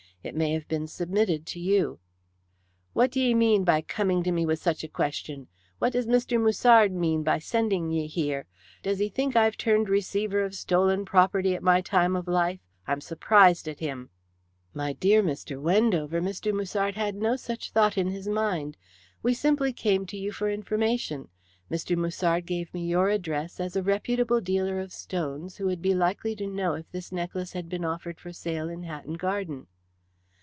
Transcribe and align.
It 0.23 0.35
may 0.35 0.53
have 0.53 0.67
been 0.67 0.85
submitted 0.87 1.47
to 1.47 1.59
you." 1.59 1.97
"What 2.93 3.09
d'ye 3.09 3.33
mean 3.33 3.63
by 3.63 3.81
coming 3.81 4.21
to 4.21 4.31
me 4.31 4.45
with 4.45 4.61
such 4.61 4.83
a 4.83 4.87
question? 4.87 5.47
What 5.79 5.93
does 5.93 6.05
Mr. 6.05 6.39
Musard 6.39 6.91
mean 6.91 7.23
by 7.23 7.39
sending 7.39 7.89
ye 7.89 8.05
here? 8.05 8.45
Does 8.83 8.99
he 8.99 9.09
think 9.09 9.35
I've 9.35 9.57
turned 9.57 9.89
receiver 9.89 10.43
of 10.43 10.53
stolen 10.53 11.05
property 11.05 11.55
at 11.55 11.63
my 11.63 11.81
time 11.81 12.15
of 12.15 12.27
life? 12.27 12.59
I'm 12.85 13.01
surprised 13.01 13.67
at 13.67 13.79
him." 13.79 14.11
"My 14.75 14.93
dear 14.93 15.23
Mr. 15.23 15.59
Wendover, 15.59 16.21
Mr. 16.21 16.53
Musard 16.53 16.93
had 16.93 17.15
no 17.15 17.35
such 17.35 17.71
thought 17.71 17.97
in 17.97 18.09
his 18.09 18.27
mind. 18.27 18.77
We 19.23 19.33
simply 19.33 19.73
come 19.73 20.05
to 20.05 20.17
you 20.17 20.31
for 20.31 20.51
information. 20.51 21.29
Mr. 21.71 21.97
Musard 21.97 22.45
gave 22.45 22.71
me 22.75 22.85
your 22.85 23.09
address 23.09 23.59
as 23.59 23.75
a 23.75 23.81
reputable 23.81 24.39
dealer 24.39 24.77
of 24.79 24.93
stones 24.93 25.57
who 25.57 25.65
would 25.65 25.81
be 25.81 25.95
likely 25.95 26.35
to 26.35 26.45
know 26.45 26.75
if 26.75 26.91
this 26.91 27.11
necklace 27.11 27.53
had 27.53 27.67
been 27.67 27.83
offered 27.83 28.19
for 28.19 28.31
sale 28.31 28.69
in 28.69 28.83
Hatton 28.83 29.15
Garden." 29.15 29.65